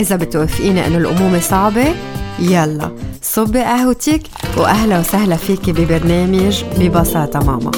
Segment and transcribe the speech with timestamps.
[0.00, 1.94] إذا بتوافقيني إنه الأمومة صعبة
[2.38, 2.90] يلا
[3.22, 4.22] صبي قهوتك
[4.56, 7.70] وأهلا وسهلا فيكي ببرنامج ببساطة ماما.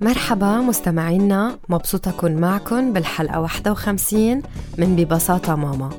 [0.00, 4.42] مرحبا مستمعينا مبسوطة أكون معكم بالحلقة 51
[4.78, 5.90] من ببساطة ماما.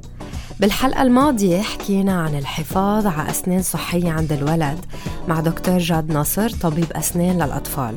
[0.59, 4.86] بالحلقة الماضية حكينا عن الحفاظ على أسنان صحية عند الولد
[5.28, 7.95] مع دكتور جاد نصر طبيب أسنان للأطفال.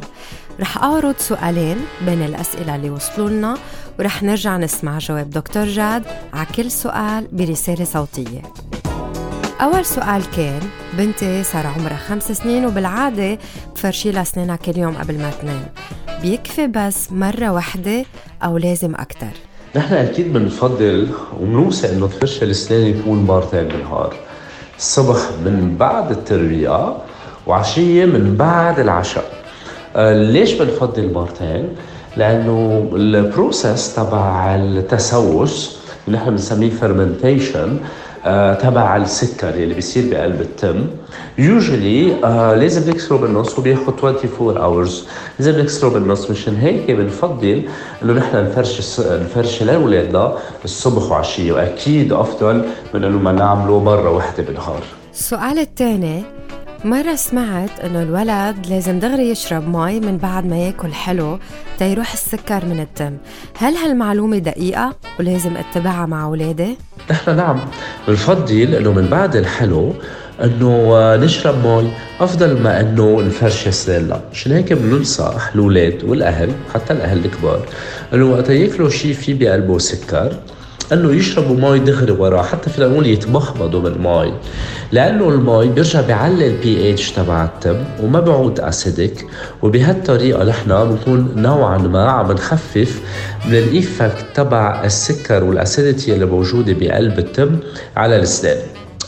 [0.61, 3.57] رح أعرض سؤالين بين الأسئلة اللي وصلوا لنا
[3.99, 6.03] ورح نرجع نسمع جواب دكتور جاد
[6.35, 8.43] على كل سؤال برسالة صوتية.
[9.61, 10.61] أول سؤال كان
[10.93, 13.39] بنتي صار عمرها خمس سنين وبالعادة
[13.75, 15.67] بفرشي لها أسنانها كل يوم قبل ما تنام.
[16.23, 18.05] بيكفي بس مرة واحدة
[18.45, 19.33] أو لازم أكتر؟
[19.79, 21.09] نحن أكيد بنفضل
[21.41, 24.15] وبنوصي إنه تفرش الاسنان يكون مرتين بالنهار
[24.79, 26.97] الصبح من بعد الترويقة
[27.47, 29.25] وعشية من بعد العشاء
[29.97, 31.69] آه ليش بنفضل مرتين؟
[32.17, 37.79] لأنه ال process تبع التسوس اللي نحن بنسميه fermentation
[38.63, 40.87] تبع السكر اللي بيصير بقلب التم.
[41.39, 45.07] usually آه لازم نكسره بالنص وبياخد 24 hours
[45.39, 47.63] لازم نكسره بالنص مشان هيك بنفضل
[48.03, 51.53] إنه نحن نفرش نفرش لأولادنا الصبح وعشية.
[51.53, 54.83] وأكيد أفضل من إنه ما نعمله مرة واحدة بالنهار.
[55.13, 56.23] السؤال الثاني.
[56.85, 61.39] مرة سمعت إنه الولد لازم دغري يشرب مي من بعد ما ياكل حلو
[61.79, 63.17] تيروح السكر من الدم،
[63.59, 66.77] هل هالمعلومة دقيقة ولازم أتبعها مع أولادي؟
[67.11, 67.61] نحن نعم.
[68.09, 69.95] بنفضل إنه من بعد الحلو
[70.45, 71.91] إنه نشرب مي
[72.21, 77.67] أفضل ما إنه نفرش سناننا عشان هيك بننصح الأولاد والأهل حتى الأهل الكبار
[78.15, 80.37] إنه وقت ياكلوا شيء فيه بقلبه سكر
[80.93, 84.33] أنه يشربوا مي دغري وراه حتى فينا نقول يتمخمضوا بالمي
[84.93, 89.27] لأنه المي بيرجع بيعلي البي اتش تبع التم وما بيعود acidic
[89.63, 93.01] وبهالطريقة نحن بنكون نوعا ما عم نخفف
[93.47, 97.59] من ال effect تبع السكر وال acidity اللي موجودة بقلب التم
[97.97, 98.57] على الاسنان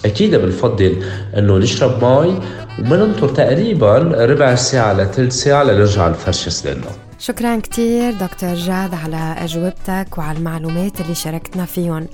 [0.05, 0.97] أكيد بنفضل
[1.39, 2.39] إنه نشرب مي
[2.79, 9.35] وما ننطر تقريبا ربع ساعة لثلث ساعة لنرجع نفرش اسناننا شكرا كتير دكتور جاد على
[9.39, 12.07] أجوبتك وعلى المعلومات اللي شاركتنا فيهم.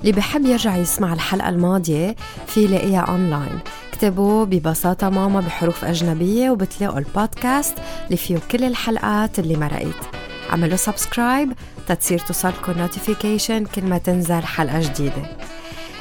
[0.00, 3.58] اللي بحب يرجع يسمع الحلقة الماضية في لاقيها أونلاين.
[3.92, 7.74] اكتبوا ببساطة ماما بحروف أجنبية وبتلاقوا البودكاست
[8.06, 10.14] اللي فيه كل الحلقات اللي مرقت
[10.50, 11.52] عملوا subscribe
[11.88, 15.36] تتصير توصلكم notification كل ما تنزل حلقة جديدة.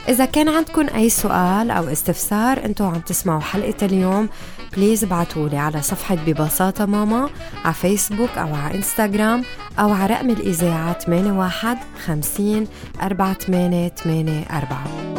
[0.10, 4.30] إذا كان عندكم أي سؤال أو استفسار أنتوا عم تسمعوا حلقة اليوم
[4.78, 7.30] بليز ابعتولي على صفحة ببساطة ماما
[7.66, 9.44] على فيسبوك أو على إنستغرام
[9.80, 12.68] أو على رقم الإذاعة 81 50
[13.00, 15.11] 48 84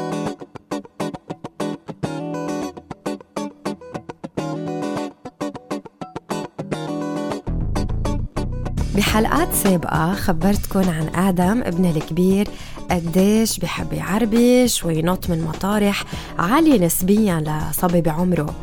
[8.95, 12.49] بحلقات سابقة خبرتكم عن آدم ابن الكبير
[12.91, 16.05] قديش بحب يعربش وينط من مطارح
[16.39, 18.55] عالية نسبيا لصبي بعمره.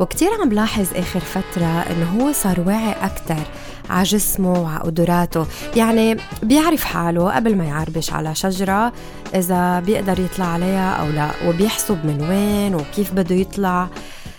[0.00, 3.42] وكتير عم بلاحظ آخر فترة إنه هو صار واعي أكتر
[3.90, 5.46] على جسمه وعلى قدراته.
[5.76, 8.92] يعني بيعرف حاله قبل ما يعربش على شجرة
[9.34, 13.88] إذا بيقدر يطلع عليها أو لا وبيحسب من وين وكيف بده يطلع.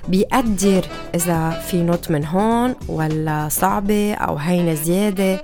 [0.08, 0.86] بيقدر
[1.16, 5.42] إذا في نط من هون ولا صعبة أو هينة زيادة.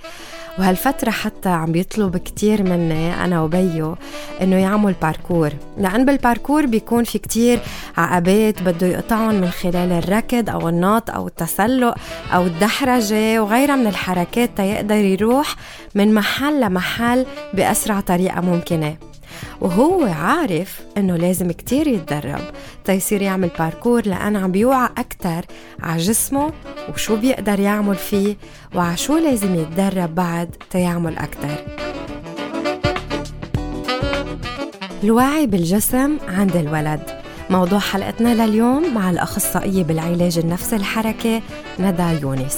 [0.60, 3.96] وهالفترة حتى عم بيطلب كتير مني أنا وبيو
[4.42, 7.60] إنه يعمل باركور لأن بالباركور بيكون في كتير
[7.98, 11.96] عقبات بده يقطعهم من خلال الركض أو النط أو التسلق
[12.34, 15.56] أو الدحرجة وغيرها من الحركات تيقدر يروح
[15.96, 18.98] من محل لمحل بأسرع طريقة ممكنة.
[19.62, 22.42] وهو عارف إنه لازم كتير يتدرب.
[22.86, 25.46] تيصير يعمل باركور لأن عم بيوعى أكتر
[25.80, 26.54] على جسمه
[26.94, 28.36] وشو بيقدر يعمل فيه
[28.76, 31.56] وعلى شو لازم يتدرب بعد تيعمل أكتر.
[35.04, 37.02] الوعي بالجسم عند الولد.
[37.50, 41.42] موضوع حلقتنا لليوم مع الأخصائية بالعلاج النفسي الحركي
[41.80, 42.58] ندى يونس.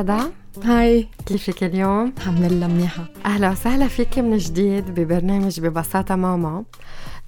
[0.00, 0.22] ندى
[0.64, 1.08] هاي.
[1.26, 3.04] كيفك اليوم؟ الحمد لله منيحة.
[3.26, 6.64] أهلا وسهلا فيك من جديد ببرنامج ببساطة ماما.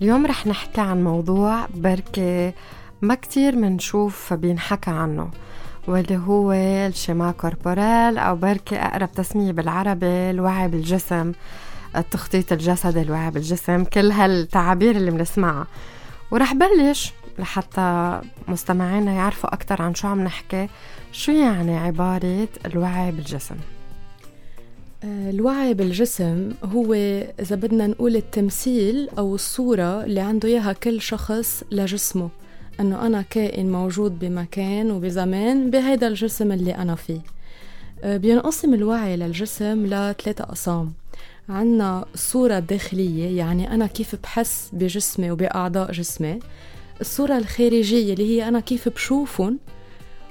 [0.03, 2.53] اليوم رح نحكي عن موضوع بركي
[3.03, 5.31] ما كتير منشوف بينحكى عنه
[5.89, 11.33] واللي هو الشما كوربورال أو بركي أقرب تسمية بالعربي الوعي بالجسم
[11.97, 15.67] التخطيط الجسدي الوعي بالجسم كل هالتعابير اللي بنسمعها.
[16.31, 20.69] ورح بلش لحتى مستمعينا يعرفوا أكتر عن شو عم نحكي.
[21.13, 23.57] شو يعني عبارة الوعي بالجسم؟
[25.05, 26.95] آه، الوعي بالجسم هو
[27.41, 32.29] إذا بدنا نقول التمثيل أو الصورة اللي عنده إياها كل شخص لجسمه
[32.81, 37.21] أنه أنا كائن موجود بمكان وبزمان بهيدا الجسم اللي أنا فيه.
[38.05, 40.93] آه، بينقسم الوعي للجسم لثلاثة أقسام.
[41.49, 46.39] عنا الصورة الداخلية يعني أنا كيف بحس بجسمي وبأعضاء جسمي.
[47.01, 49.59] الصورة الخارجية اللي هي أنا كيف بشوفهم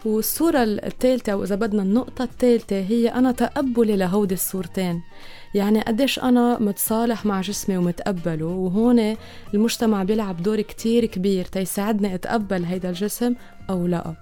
[0.05, 5.01] والصورة الثالثة وإذا بدنا النقطة الثالثة هي أنا تقبلي لهودي الصورتين.
[5.55, 9.15] يعني قديش أنا متصالح مع جسمي ومتقبله وهون
[9.53, 13.35] المجتمع بيلعب دور كتير كبير تيساعدني أتقبل هيدا الجسم
[13.69, 14.15] أو لا.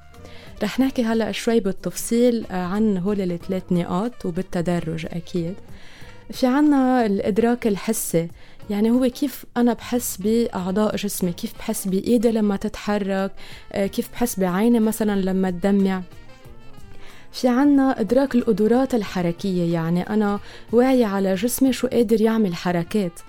[0.64, 5.54] رح نحكي هلأ شوي بالتفصيل عن هول الثلاث نقاط وبالتدرج أكيد.
[6.32, 8.28] في عنا الإدراك الحسي.
[8.70, 13.32] يعني هو كيف أنا بحس بأعضاء جسمي؟ كيف بحس بإيدي لما تتحرك؟
[13.72, 16.02] آه، كيف بحس بعيني مثلا لما تدمع؟
[17.32, 20.40] في عنا إدراك القدرات الحركية يعني أنا
[20.72, 23.20] واعية على جسمي شو قادر يعمل حركات.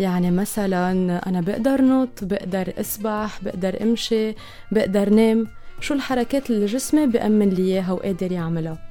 [0.00, 0.90] يعني مثلا
[1.28, 4.34] أنا بقدر نط بقدر أسبح بقدر أمشي
[4.72, 5.46] بقدر نام.
[5.80, 8.87] شو الحركات اللي جسمي بأمن لي إياها وقادر يعملها؟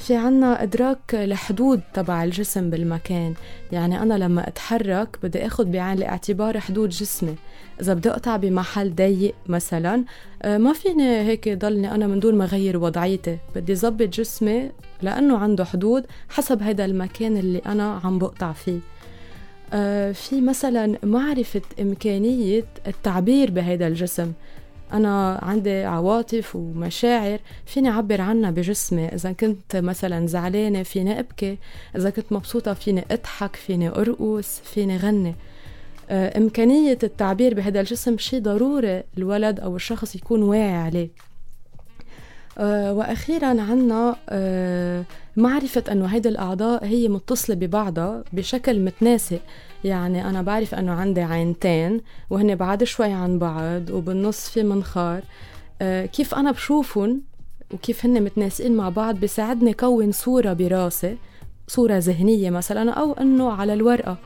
[0.00, 3.34] في عنا إدراك الحدود تبع الجسم بالمكان.
[3.72, 7.34] يعني أنا لما أتحرك بدي أخذ بعين الاعتبار حدود جسمي.
[7.80, 10.04] إذا بدي أقطع بمحل ضيق مثلا
[10.42, 13.38] آه، ما فيني هيك ضلني أنا من دون ما أغير وضعيتي.
[13.56, 14.70] بدي ظبط جسمي
[15.02, 18.78] لأنه عنده حدود حسب هذا المكان اللي أنا عم بقطع فيه.
[19.72, 24.32] آه، في مثلا معرفة إمكانية التعبير بهذا الجسم.
[24.92, 29.06] أنا عندي عواطف ومشاعر فيني أعبر عنها بجسمي.
[29.06, 31.58] إذا كنت مثلا زعلانة فيني أبكي.
[31.96, 35.34] إذا كنت مبسوطة فيني أضحك فيني أرقص فيني غني.
[36.10, 41.08] آه، إمكانية التعبير بهذا الجسم شيء ضروري الولد أو الشخص يكون واعي عليه.
[42.58, 45.04] آه، وأخيرا عنا آه،
[45.36, 49.40] معرفة أنه هيدي الأعضاء هي متصلة ببعضها بشكل متناسق.
[49.84, 52.00] يعني أنا بعرف إنه عندي عينتين
[52.30, 55.22] وهن بعاد شوي عن بعض وبالنص في منخار.
[55.82, 57.22] آه، كيف أنا بشوفهم
[57.74, 61.16] وكيف هن متناسقين مع بعض بيساعدني كون صورة براسي
[61.68, 64.16] صورة ذهنية مثلا أو إنه على الورقة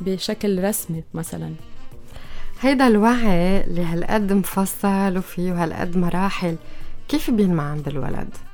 [0.00, 1.52] بشكل رسمي مثلا.
[2.60, 6.56] هيدا الوعي اللي هالقد مفصل وفيه هالقد مراحل.
[7.08, 8.47] كيف بينمى عند الولد؟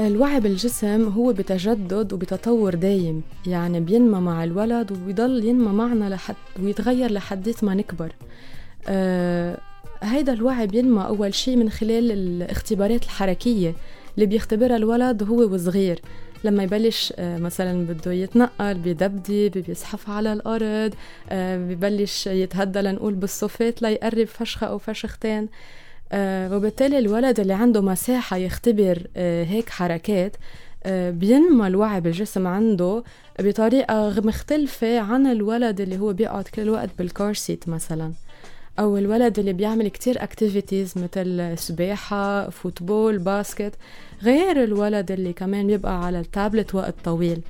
[0.00, 7.12] الوعي بالجسم هو بتجدد وبتطور دايم يعني بينمى مع الولد وبيضل ينمى معنا لحد ويتغير
[7.12, 8.12] لحديت ما نكبر.
[8.88, 9.58] آه
[10.02, 13.74] هيدا الوعي بينمى أول شيء من خلال الاختبارات الحركية
[14.14, 16.00] اللي بيختبرها الولد هو وصغير.
[16.44, 20.94] لما يبلش آه، مثلا بده يتنقل بيدبدب بيزحف على الأرض
[21.30, 25.48] آه، ببلش يتهدى لنقول بالصوفات ليقرب فشخة أو فشختين.
[26.14, 30.36] وبالتالي الولد اللي عنده مساحة يختبر آه هيك حركات
[30.84, 33.02] آه بينمى الوعي بالجسم عنده
[33.40, 38.12] بطريقة مختلفة عن الولد اللي هو بيقعد كل الوقت بال car seat مثلا.
[38.78, 43.72] أو الولد اللي بيعمل كتير activities مثل سباحة football basket
[44.22, 47.40] غير الولد اللي كمان بيبقى على التابلت وقت طويل.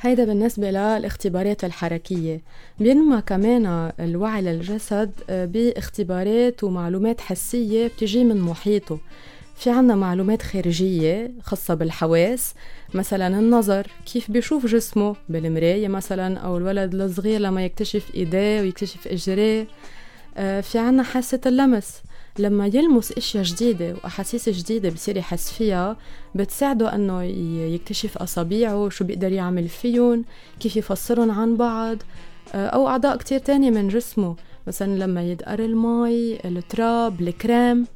[0.00, 2.40] هيدا بالنسبة للاختبارات الحركية.
[2.78, 8.98] بينما كمان الوعي للجسد آه، باختبارات ومعلومات حسية بتجي من محيطه.
[9.56, 12.54] في عنا معلومات خارجية خاصة بالحواس
[12.94, 19.66] مثلا النظر كيف بيشوف جسمه بالمراية مثلا أو الولد الصغير لما يكتشف إيديه ويكتشف إجريه.
[20.36, 22.02] آه، في عنا حاسة اللمس.
[22.38, 25.96] لما يلمس إشياء جديدة وأحاسيس جديدة بصير يحس فيها
[26.34, 27.22] بتساعده إنه
[27.74, 30.24] يكتشف اصابيعه شو بيقدر يعمل فيهم
[30.60, 31.96] كيف يفسرهم عن بعض
[32.54, 34.36] آه، أو أعضاء كتير تانية من جسمه.
[34.66, 37.86] مثلا لما يدقر المي التراب الكريم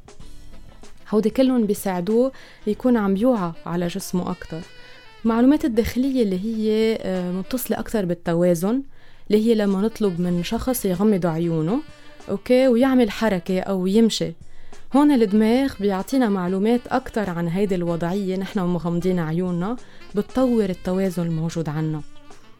[1.09, 2.31] هودي كلهم بيساعدوه
[2.67, 4.61] يكون عم يوعى على جسمه أكتر.
[5.25, 8.81] المعلومات الداخلية اللي هي آه، متصلة أكتر بالتوازن
[9.31, 11.79] اللي هي لما نطلب من شخص يغمض عيونه.
[12.29, 14.33] أوكي؟ ويعمل حركة أو يمشي.
[14.95, 19.75] هون الدماغ بيعطينا معلومات أكتر عن هيدي الوضعية نحن ومغمضين عيوننا
[20.15, 22.01] بتطور التوازن الموجود عنا.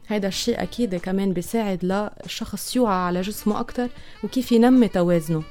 [0.08, 3.90] هيدا الشيء أكيد كمان بيساعد للشخص يوعى على جسمه أكتر
[4.24, 5.44] وكيف ينمي توازنه.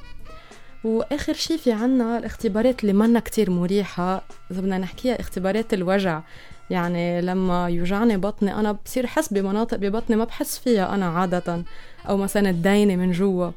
[0.85, 6.23] وآخر شيء في عنا الاختبارات اللي منا كتير مريحة إذا بدنا نحكيها اختبارات الوجع.
[6.71, 11.64] يعني لما يوجعني بطني أنا بصير حس بمناطق ببطني ما بحس فيها أنا عادة
[12.09, 13.50] أو مثلا الدينة من جوا.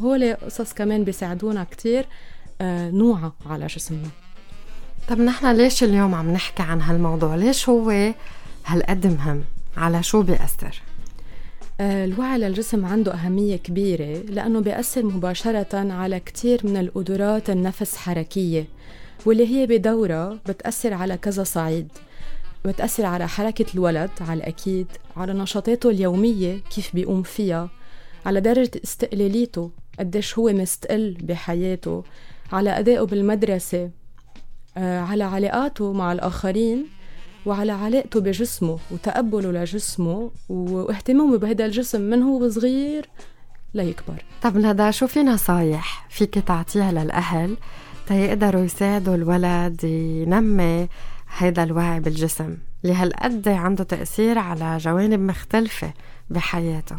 [0.00, 2.06] هول قصص كمان بيساعدونا كتير
[2.60, 4.08] آه، نوعى على جسمنا.
[5.08, 8.12] طب نحن ليش اليوم عم نحكي عن هالموضوع؟ ليش هو
[8.66, 9.44] هالقد مهم؟
[9.76, 10.82] على شو بيأثر؟
[11.80, 18.66] آه، الوعي للجسم عنده أهمية كبيرة لأنه بيأثر مباشرة على كتير من القدرات النفس حركية
[19.26, 21.88] واللي هي بدورة بتأثر على كذا صعيد.
[22.64, 24.86] بتأثر على حركة الولد على الأكيد
[25.16, 27.68] على نشاطاته اليومية كيف بيقوم فيها
[28.26, 32.04] على درجة استقلاليته قديش هو مستقل بحياته
[32.52, 33.90] على أدائه بالمدرسة
[34.76, 36.86] آه، على علاقاته مع الآخرين
[37.46, 43.06] وعلى علاقته بجسمه وتقبله لجسمه واهتمامه بهذا الجسم من هو صغير
[43.74, 44.24] ليكبر.
[44.42, 47.56] طب ندى شو في نصايح فيك تعطيها للأهل
[48.06, 50.88] تيقدروا يساعدوا الولد ينمي
[51.38, 55.92] هيدا الوعي بالجسم اللي هالقد عنده تأثير على جوانب مختلفة
[56.30, 56.96] بحياته.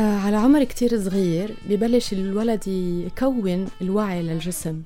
[0.00, 4.82] على عمر كتير صغير ببلش الولد يكون الوعي للجسم.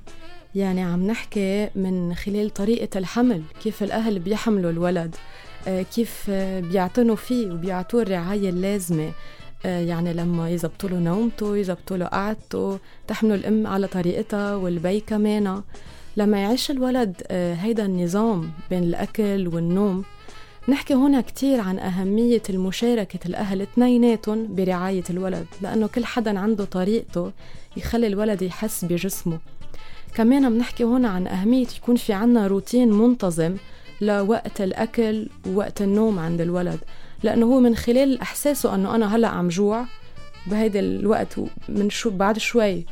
[0.55, 5.15] يعني عم نحكي من خلال طريقة الحمل كيف الأهل بيحملوا الولد
[5.67, 6.29] آه كيف
[6.71, 9.11] بيعتنوا فيه وبيعطوه الرعاية اللازمة.
[9.65, 15.61] آه يعني لما يزبطوا له نومته يزبطوا له قعدته تحملوا الأم على طريقتها والبي كمان
[16.17, 20.03] لما يعيش الولد آه، هيدا النظام بين الأكل والنوم
[20.67, 27.31] نحكي هنا كتير عن أهمية المشاركة الأهل اثنيناتهم برعاية الولد لأنه كل حدا عنده طريقته
[27.77, 29.39] يخلي الولد يحس بجسمه.
[30.15, 33.55] كمان بنحكي هنا عن أهمية يكون في عنا روتين منتظم
[34.01, 36.79] لوقت الأكل ووقت النوم عند الولد
[37.23, 39.85] لأنه هو من خلال إحساسه أنه أنا هلأ عم جوع
[40.47, 42.85] بهيدا الوقت من شو بعد شوي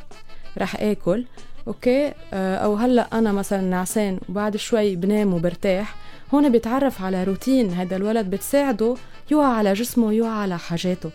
[0.58, 1.24] رح آكل
[1.68, 6.03] أوكي؟ آه، أو هلأ أنا مثلا نعسان وبعد شوي بنام وبرتاح.
[6.34, 8.94] هون بيتعرف على روتين هذا الولد بتساعده
[9.30, 11.10] يوعى على جسمه يوعى على حاجاته.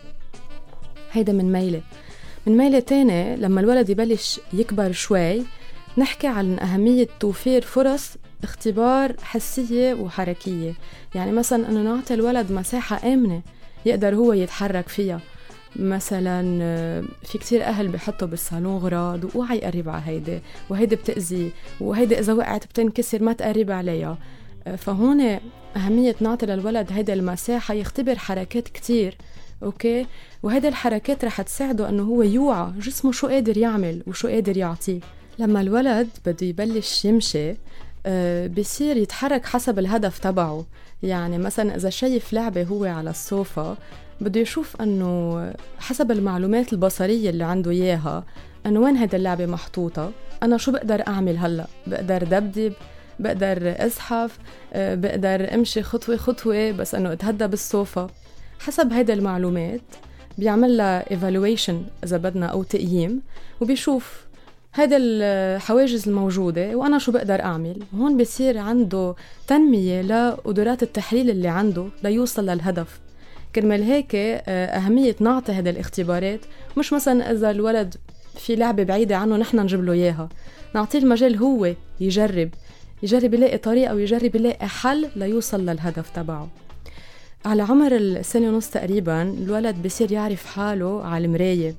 [1.12, 1.82] هيدا من ميلة.
[2.46, 5.42] من ميلة تانية لما الولد يبلش يكبر شوي
[5.98, 10.72] نحكي عن أهمية توفير فرص اختبار حسية وحركية.
[11.14, 13.42] يعني مثلا أنه نعطي الولد مساحة آمنة
[13.86, 15.20] يقدر هو يتحرك فيها.
[15.76, 16.42] مثلا
[17.22, 22.66] في كتير أهل بحطوا بالصالون غراض وأوعى يقرب على هيدي وهيدي بتأذي وهيدي إذا وقعت
[22.66, 24.18] بتنكسر ما تقرب عليها.
[24.76, 25.38] فهون
[25.76, 29.16] أهمية نعطي للولد هيدا المساحة يختبر حركات كتير
[29.62, 30.06] أوكي؟
[30.42, 35.00] وهيدا الحركات رح تساعده أنه هو يوعى جسمه شو قادر يعمل وشو قادر يعطيه.
[35.38, 37.54] لما الولد بده يبلش يمشي
[38.06, 40.64] آه، بصير يتحرك حسب الهدف تبعه.
[41.02, 43.76] يعني مثلا إذا شايف لعبة هو على السوفا
[44.20, 48.24] بده يشوف أنه حسب المعلومات البصرية اللي عنده إياها
[48.66, 50.12] أنه وين هيدا اللعبة محطوطة؟
[50.42, 52.72] أنا شو بقدر أعمل هلأ؟ بقدر دبدب؟
[53.20, 54.38] بقدر أزحف
[54.72, 58.10] آه، بقدر أمشي خطوة خطوة بس إنه أتهدى بالصوفا.
[58.60, 59.80] حسب هيدا المعلومات
[60.38, 61.74] بيعمل لها evaluation
[62.04, 63.22] إذا بدنا أو تقييم
[63.60, 64.24] وبيشوف
[64.74, 67.82] هيدا الحواجز الموجودة وأنا شو بقدر أعمل.
[67.94, 69.14] هون بصير عنده
[69.46, 73.00] تنمية لقدرات التحليل اللي عنده ليوصل للهدف.
[73.54, 76.40] كرمال هيك آه، أهمية نعطي هذا الاختبارات
[76.76, 77.94] مش مثلا إذا الولد
[78.38, 80.28] في لعبة بعيدة عنه نحن نجيب له إياها.
[80.74, 82.50] نعطيه المجال هو يجرب.
[83.02, 86.48] يجرب يلاقي طريقة ويجرب يلاقي حل ليوصل للهدف تبعه.
[87.44, 91.74] على عمر السنة ونص تقريبا الولد بصير يعرف حاله على المراية.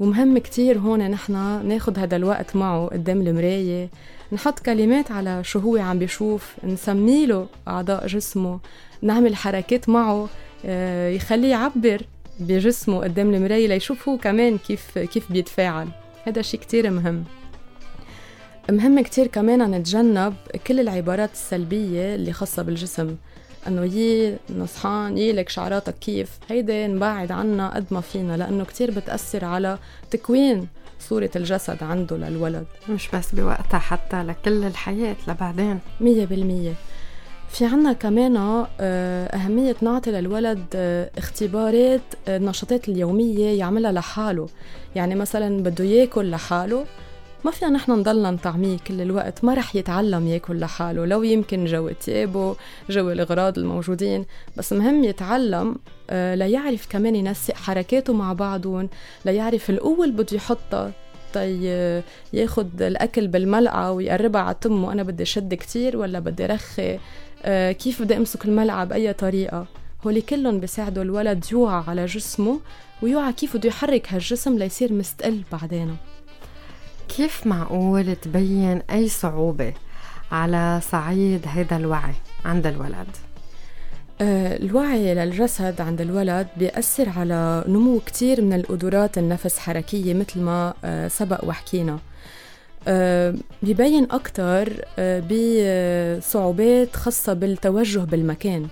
[0.00, 1.32] ومهم كتير هون نحن
[1.68, 3.88] ناخد هذا الوقت معه قدام المراية.
[4.32, 8.60] نحط كلمات على شو هو عم بيشوف نسميله أعضاء جسمه
[9.02, 10.28] نعمل حركات معه
[10.64, 12.02] آه، يخليه يعبر
[12.40, 15.88] بجسمه قدام المراية ليشوف هو كمان كيف كيف بيتفاعل.
[16.24, 17.24] هذا شيء كتير مهم.
[18.70, 20.34] مهم كتير كمان نتجنب
[20.66, 23.16] كل العبارات السلبية اللي خاصة بالجسم.
[23.68, 28.90] إنه يي نصحان يي لك شعراتك كيف؟ هيدي نبعد عنها قد ما فينا لأنه كتير
[28.90, 29.78] بتأثر على
[30.10, 30.68] تكوين
[31.00, 32.66] صورة الجسد عنده للولد.
[32.88, 35.78] مش بس بوقتها حتى لكل الحياة لبعدين.
[36.00, 36.72] مية بالمية.
[37.48, 38.66] في عنا كمان آه،
[39.26, 44.48] أهمية نعطي للولد آه، اختبارات آه، النشاطات اليومية يعملها لحاله.
[44.94, 46.86] يعني مثلا بده ياكل لحاله
[47.44, 51.88] ما فينا نحن نضلنا نطعميه كل الوقت ما رح يتعلم ياكل لحاله لو يمكن جو
[51.88, 52.56] تيابه
[52.90, 54.24] جو الأغراض الموجودين
[54.56, 55.76] بس مهم يتعلم
[56.10, 58.88] آه، ليعرف كمان ينسق حركاته مع بعضهم
[59.24, 60.92] ليعرف القوة اللي بده يحطها.
[61.34, 66.98] طي ياخد الأكل بالملعقة ويقربها على تمه أنا بدي شد كتير ولا بدي رخي؟
[67.42, 69.66] آه، كيف بدي أمسك الملعقة بأي طريقة؟
[70.06, 72.60] هولي كلهم بيساعدوا الولد يوعى على جسمه
[73.02, 75.96] ويوعى كيف بده يحرك هالجسم ليصير مستقل بعدين.
[77.16, 79.72] كيف معقول تبين أي صعوبة
[80.32, 82.14] على صعيد هذا الوعي
[82.44, 83.16] عند الولد؟
[84.20, 90.74] آه، الوعي للجسد عند الولد بيأثر على نمو كتير من القدرات النفس حركية مثل ما
[90.84, 91.98] آه، سبق وحكينا.
[92.88, 98.66] آه، بيبين أكتر بصعوبات خاصة بالتوجه بالمكان.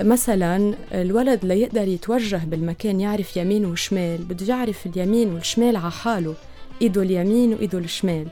[0.00, 6.34] مثلا الولد ليقدر يتوجه بالمكان يعرف يمين وشمال بده يعرف اليمين والشمال على حاله.
[6.82, 8.26] ايده اليمين وايده الشمال.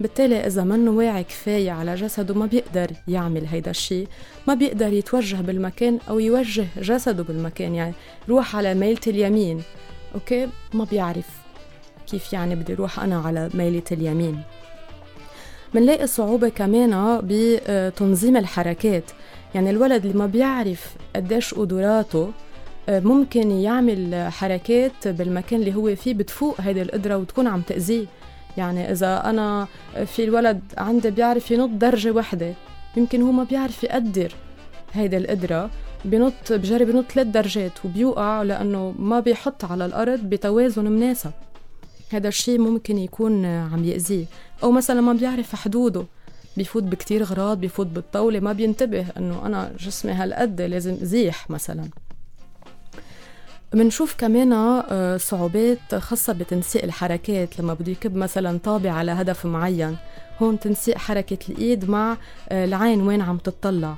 [0.00, 4.08] بالتالي إذا منه واعي كفاية على جسده ما بيقدر يعمل هيدا الشيء.
[4.48, 7.94] ما بيقدر يتوجه بالمكان أو يوجه جسده بالمكان يعني
[8.28, 9.62] روح على ميلة اليمين.
[10.14, 11.28] أوكي؟ ما بيعرف
[12.06, 14.42] كيف يعني بدي روح أنا على ميلة اليمين.
[15.74, 19.04] منلاقي صعوبة كمان بتنظيم الحركات.
[19.54, 22.30] يعني الولد اللي ما بيعرف قديش قدراته
[22.90, 28.06] ممكن يعمل حركات بالمكان اللي هو فيه بتفوق هيدي القدرة وتكون عم تأذيه.
[28.56, 29.66] يعني إذا أنا
[30.06, 32.54] في الولد عندي بيعرف ينط درجة واحدة
[32.96, 34.32] يمكن هو ما بيعرف يقدر
[34.92, 35.70] هيدي القدرة
[36.04, 41.30] بنط بجرب ينط ثلاث درجات وبيوقع لأنه ما بيحط على الأرض بتوازن مناسب.
[42.10, 44.24] هذا الشيء ممكن يكون عم يأذيه.
[44.62, 46.04] أو مثلا ما بيعرف حدوده
[46.56, 51.88] بيفوت بكتير غراض بيفوت بالطاولة ما بينتبه أنه أنا جسمي هالقد لازم زيح مثلا.
[53.74, 59.96] منشوف كمان آه، صعوبات خاصة بتنسيق الحركات لما بده يكب مثلا طابع على هدف معين
[60.42, 62.16] هون تنسيق حركة الإيد مع
[62.48, 63.94] آه، العين وين عم تطلع.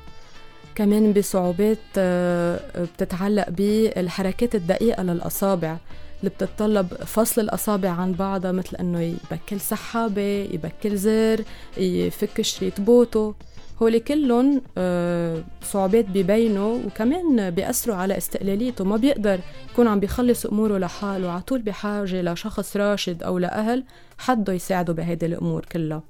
[0.74, 5.76] كمان بصعوبات آه، بتتعلق بالحركات الدقيقة للأصابع
[6.20, 11.44] اللي بتتطلب فصل الأصابع عن بعضها مثل أنه يبكل سحابة يبكل زر
[11.76, 13.32] يفك شريط بوتو.
[13.82, 18.84] هول كلهم آه، صعوبات ببينوا وكمان بيأثروا على استقلاليته.
[18.84, 19.40] ما بيقدر
[19.72, 23.84] يكون عم بيخلص أموره لحاله على طول بحاجة لشخص راشد أو لأهل
[24.18, 26.02] حده يساعده بهيدي الأمور كلها.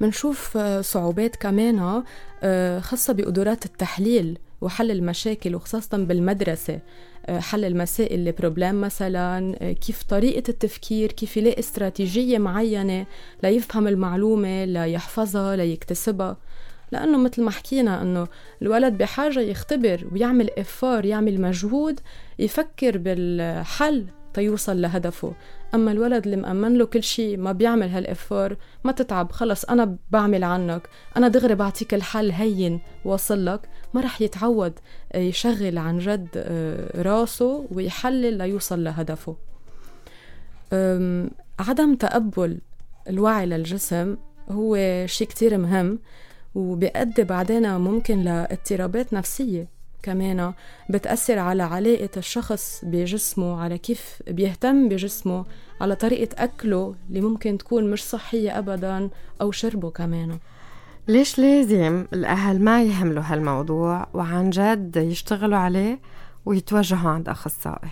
[0.00, 2.02] منشوف آه، صعوبات كمان
[2.42, 6.80] آه، خاصة بقدرات التحليل وحل المشاكل وخاصة بالمدرسة.
[7.28, 13.06] حل المسائل البروبلام مثلا كيف طريقة التفكير كيف يلاقي استراتيجية معينة
[13.42, 16.36] ليفهم المعلومة ليحفظها ليكتسبها
[16.92, 18.26] لأنه مثل ما حكينا أنه
[18.62, 22.00] الولد بحاجة يختبر ويعمل إفار يعمل مجهود
[22.38, 25.32] يفكر بالحل تيوصل لهدفه.
[25.74, 30.44] أما الولد اللي مأمن له كل شيء ما بيعمل هالإفار ما تتعب خلص أنا بعمل
[30.44, 30.88] عنك.
[31.16, 33.60] أنا دغري بعطيك الحل هين واصل لك.
[33.94, 34.72] ما رح يتعود
[35.14, 39.36] يشغل عن جد آه، راسه ويحلل ليوصل لهدفه.
[41.58, 42.58] عدم تقبل
[43.08, 44.16] الوعي للجسم
[44.50, 45.98] هو شيء كتير مهم
[46.54, 49.73] وبيؤدي بعدين ممكن لإضطرابات نفسية.
[50.04, 50.52] كمان
[50.90, 55.44] بتأثر على علاقة الشخص بجسمه على كيف بيهتم بجسمه
[55.80, 60.38] على طريقة أكله اللي ممكن تكون مش صحية أبدا أو شربه كمان
[61.08, 65.98] ليش لازم الأهل ما يهملوا هالموضوع وعن جد يشتغلوا عليه
[66.46, 67.90] ويتوجهوا عند أخصائي؟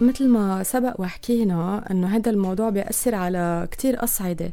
[0.00, 4.52] مثل ما سبق وحكينا أنه هذا الموضوع بيأثر على كتير أصعدة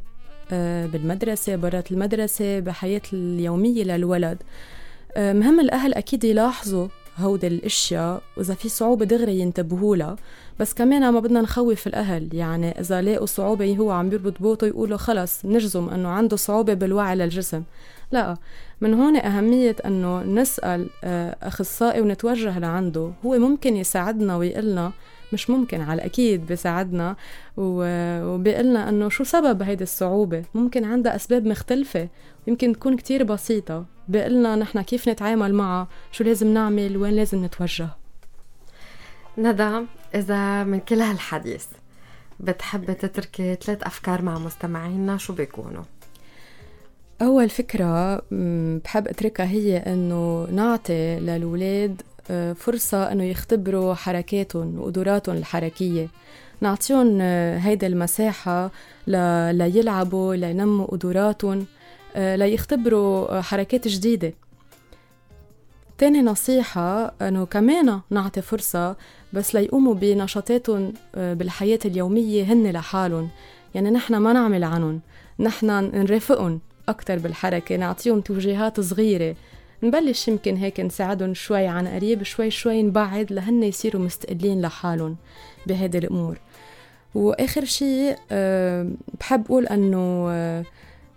[0.51, 4.37] آه، بالمدرسة برات المدرسة بحياة اليومية للولد.
[5.17, 10.15] مهم الأهل أكيد يلاحظوا هودي الأشياء وإذا في صعوبة دغري ينتبهوا لها.
[10.59, 14.97] بس كمان ما بدنا نخوف الأهل يعني إذا لاقوا صعوبة هو عم بيربط بوطه يقولوا
[14.97, 17.63] خلص نجزم إنه عنده صعوبة بالوعي للجسم.
[18.11, 18.37] لا
[18.81, 23.11] من هون أهمية أنه نسأل آه، أخصائي ونتوجه لعنده.
[23.25, 24.91] هو ممكن يساعدنا ويقلنا؟
[25.33, 27.15] مش ممكن على الأكيد بيساعدنا.
[27.57, 32.07] وبيقلنا أنه شو سبب هيدي الصعوبة؟ ممكن عندها أسباب مختلفة.
[32.47, 33.85] يمكن تكون كتير بسيطة.
[34.07, 37.89] بيقلنا نحن كيف نتعامل معها شو لازم نعمل وين لازم نتوجه.
[39.37, 41.65] ندى إذا من كل هالحديث
[42.39, 45.83] بتحب تتركي ثلاث أفكار مع مستمعينا شو بيكونوا؟
[47.21, 48.15] أول فكرة
[48.83, 52.01] بحب أتركها هي إنه نعطي للولاد
[52.31, 56.07] آه، فرصة إنه يختبروا حركاتهم وقدراتهم الحركية.
[56.61, 58.71] نعطيهم آه، هيدا المساحة
[59.07, 61.65] ليلعبوا لينموا قدراتهم.
[62.15, 64.33] ليختبروا حركات جديدة.
[65.97, 68.95] تاني نصيحة أنه كمان نعطي فرصة
[69.33, 73.29] بس ليقوموا بنشاطاتهم بالحياة اليومية هن لحالهم.
[73.75, 75.01] يعني نحن ما نعمل عنهم
[75.39, 79.35] نحن نرافقهم أكتر بالحركة نعطيهم توجيهات صغيرة.
[79.83, 85.15] نبلش يمكن هيك نساعدهم شوي عن قريب شوي شوي نبعد لهن يصيروا مستقلين لحالهم
[85.67, 86.39] بهيدي الأمور.
[87.15, 88.15] وآخر شيء
[89.19, 90.27] بحب أقول أنه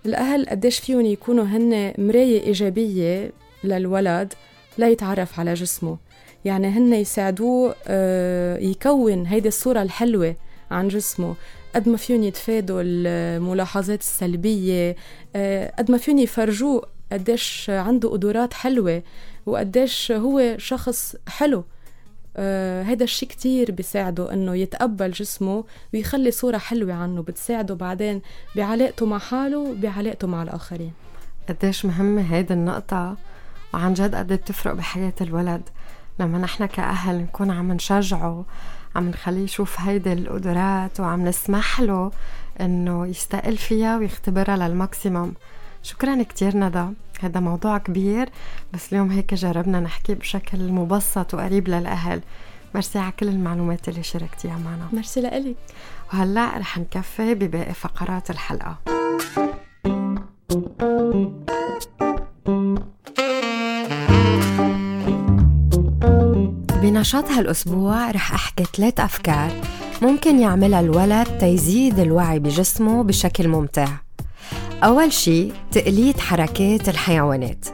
[0.07, 3.33] الأهل قديش فيهم يكونوا هن مراية إيجابية
[3.65, 4.33] للولد
[4.79, 5.99] ليتعرف على جسمه.
[6.45, 10.37] يعني هن يساعدوه أه يكون هيدي الصورة الحلوة
[10.71, 11.35] عن جسمه.
[11.75, 14.97] قد ما فيهم يتفادوا الملاحظات السلبية
[15.79, 19.03] قد ما فيهم يفرجوه قديش عنده قدرات حلوة
[19.47, 21.65] وقديش هو شخص حلو.
[22.37, 28.23] آه هيدا الشيء كتير بيساعده إنه يتقبل جسمه ويخلي صورة حلوة عنه بتساعده بعدين
[28.57, 30.93] بعلاقته مع حاله وبعلاقته مع الآخرين.
[31.49, 33.17] قديش مهمة هيدي النقطة؟
[33.75, 35.63] وعن جد قد بتفرق بحياة الولد؟
[36.21, 38.45] لما نحن كأهل نكون عم نشجعه
[38.97, 42.11] عم نخليه يشوف هيدي القدرات وعم نسمح له
[42.61, 45.35] إنه يستقل فيها ويختبرها للماكسيموم.
[45.83, 46.87] شكرا كتير ندى.
[47.25, 48.29] هذا موضوع كبير
[48.73, 52.21] بس اليوم هيك جربنا نحكي بشكل مبسط وقريب للأهل.
[52.75, 54.89] ميرسي على كل المعلومات اللي شاركتيها معنا.
[54.93, 55.57] ميرسي لإلك
[56.13, 58.79] وهلأ رح نكفي بباقي فقرات الحلقة.
[66.83, 69.53] بنشاط هالأسبوع رح أحكي ثلاث أفكار
[70.03, 74.04] ممكن يعملها الولد تيزيد الوعي بجسمه بشكل ممتع.
[74.83, 77.67] أول شي تقليد حركات الحيوانات.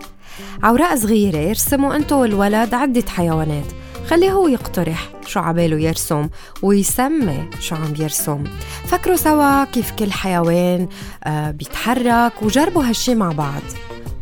[0.63, 3.65] عوراق صغيرة يرسموا أنتو والولد عدة حيوانات.
[4.07, 6.29] خليه هو يقترح شو عباله يرسم
[6.63, 8.45] ويسمي شو عم يرسم.
[8.85, 10.89] فكروا سوا كيف كل حيوان
[11.25, 13.63] آه، بيتحرك وجربوا هالشي مع بعض.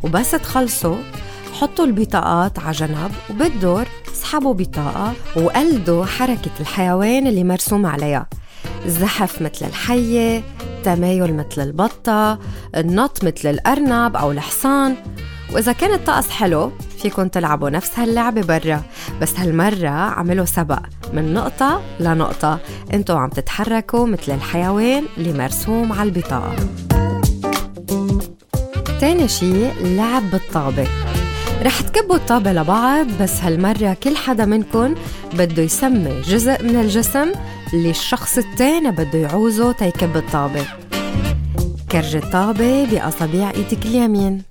[0.02, 0.96] وبس تخلصوا
[1.60, 8.26] حطوا البطاقات على جنب وبالدور اسحبوا بطاقة وقلدوا حركة الحيوان اللي مرسوم عليها.
[8.84, 10.42] الزحف مثل الحية
[10.78, 12.38] التمايل مثل البطة
[12.76, 14.96] النط مثل الأرنب أو الحصان.
[15.52, 18.82] وإذا كان الطقس حلو فيكن تلعبوا نفس هاللعبة برا.
[19.20, 20.78] بس هالمرة عملوا سبق
[21.12, 22.58] من نقطة لنقطة.
[22.92, 26.56] أنتوا عم تتحركوا مثل الحيوان اللي مرسوم على البطاقة.
[29.00, 30.88] تاني شي لعب بالطابة.
[31.62, 34.94] رح تكبوا الطابة لبعض بس هالمرة كل حدا منكن
[35.32, 37.32] بده يسمي جزء من الجسم
[37.74, 40.66] اللي الشخص التاني بده يعوزه تيكب الطابة.
[41.92, 44.42] كرج الطابة بأصابع إيدك اليمين.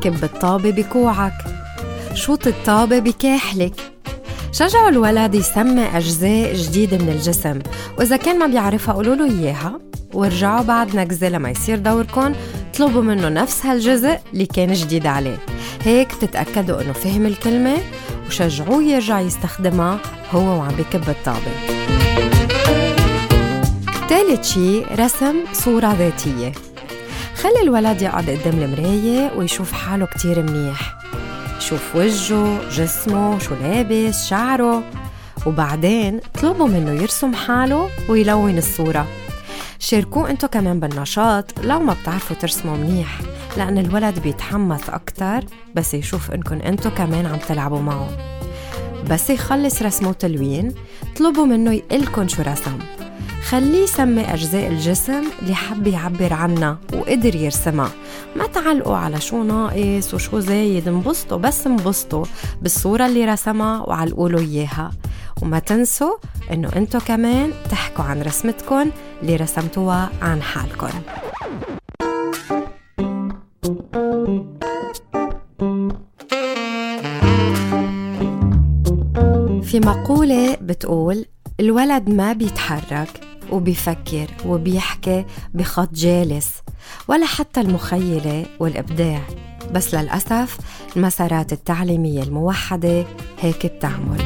[0.00, 1.32] كب الطابة بكوعك.
[2.14, 3.74] شوط الطابة بكاحلك.
[4.52, 7.58] شجعوا الولد يسمي أجزاء جديدة من الجسم.
[7.98, 9.80] وإذا كان ما بيعرفها قولوا له إياها.
[10.14, 12.32] وارجعوا بعد نكزة لما يصير دوركم
[12.70, 15.38] اطلبوا منه نفس هالجزء اللي كان جديد عليه.
[15.84, 17.76] هيك بتتأكدوا إنه فهم الكلمة.
[18.26, 19.98] وشجعوه يرجع يستخدمها
[20.30, 21.83] هو وعم بكب الطابة.
[24.14, 26.52] ثالث شي رسم صورة ذاتية.
[27.36, 30.96] خلي الولد يقعد قدام المراية ويشوف حاله كتير منيح.
[31.58, 34.82] يشوف وجهه جسمه شو لابس شعره.
[35.46, 39.06] وبعدين اطلبوا منه يرسم حاله ويلون الصورة.
[39.78, 43.20] شاركوه انتو كمان بالنشاط لو ما بتعرفوا ترسموا منيح
[43.56, 48.08] لأن الولد بيتحمس أكتر بس يشوف إنكم انتو كمان عم تلعبوا معه.
[49.10, 50.74] بس يخلص رسمه تلوين
[51.16, 52.78] طلبوا منه يقلكن شو رسم.
[53.48, 57.90] خليه يسمي أجزاء الجسم اللي حب يعبر عنها وقدر يرسمها.
[58.36, 62.24] ما تعلقوا على شو ناقص وشو زايد انبسطوا بس انبسطوا
[62.62, 64.92] بالصورة اللي رسمها وعلقوا له إياها.
[65.42, 66.16] وما تنسوا
[66.52, 68.90] إنه أنتوا كمان تحكوا عن رسمتكم
[69.22, 70.88] اللي رسمتوها عن حالكم
[79.62, 81.24] في مقولة بتقول
[81.60, 83.20] الولد ما بيتحرك
[83.54, 86.48] وبيفكر وبيحكي بخط جالس
[87.08, 89.20] ولا حتى المخيلة والإبداع.
[89.72, 90.58] بس للأسف
[90.96, 93.04] المسارات التعليمية الموحدة
[93.40, 94.22] هيك بتعمل.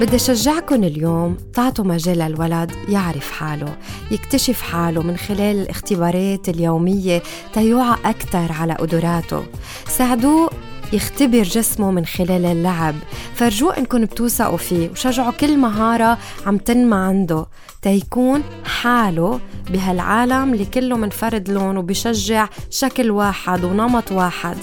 [0.00, 3.76] بدي شجعكم اليوم تعطوا مجال للولد يعرف حاله
[4.10, 7.22] يكتشف حاله من خلال الاختبارات اليومية
[7.52, 9.42] تيوعى أكثر على قدراته.
[9.88, 10.50] ساعدوه
[10.92, 12.94] يختبر جسمه من خلال اللعب.
[13.34, 17.46] فرجوه انكم بتوثقوا فيه وشجعوا كل مهارة عم تنمى عنده
[17.82, 24.56] تيكون حاله بهالعالم اللي كله من فرد لون وبشجع شكل واحد ونمط واحد.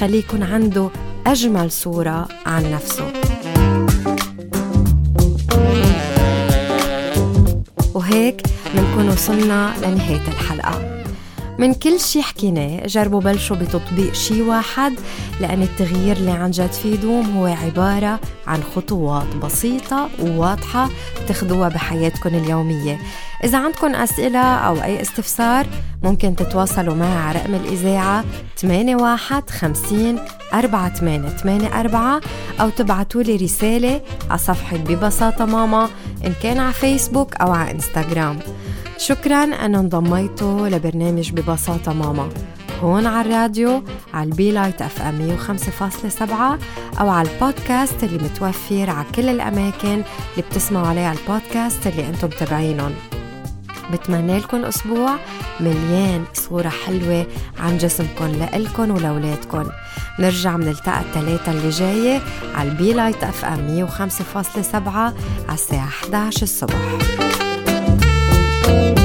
[0.00, 0.90] خليه يكون عنده
[1.26, 3.12] أجمل صورة عن نفسه.
[7.94, 8.42] وهيك
[8.74, 10.91] منكون وصلنا لنهاية الحلقة.
[11.62, 14.92] من كل شي حكيناه جربوا بلشوا بتطبيق شي واحد
[15.40, 20.88] لأن التغيير اللي عن جد فيه دوم هو عبارة عن خطوات بسيطة وواضحة
[21.28, 22.98] تاخدوها بحياتكم اليومية.
[23.44, 25.66] إذا عندكم أسئلة أو أي استفسار
[26.02, 28.24] ممكن تتواصلوا معي على رقم الإذاعة
[28.64, 30.18] 81 50
[30.54, 32.20] 4884
[32.60, 35.88] أو تبعتوا لي رسالة على صفحة ببساطة ماما
[36.26, 38.38] إن كان على فيسبوك أو على إنستغرام.
[39.06, 39.44] شكرا.
[39.44, 42.28] أن انضميتوا لبرنامج ببساطة ماما.
[42.82, 43.82] هون على الراديو
[44.14, 46.58] على البي لايت أف إم 105.7
[47.00, 52.92] أو على البودكاست اللي متوفر على كل الأماكن اللي بتسمعوا عليها البودكاست اللي أنتم متابعينهم.
[53.92, 55.16] بتمنى لكم أسبوع
[55.60, 57.26] مليان صورة حلوة
[57.58, 59.66] عن جسمكم لإلكن ولولادكن
[60.18, 62.20] نرجع منلتقى الثلاثة اللي جاية
[62.54, 65.14] على البي لايت أف إم 105.7 على
[65.52, 67.31] الساعة 11 الصبح.
[68.72, 69.01] Thank you.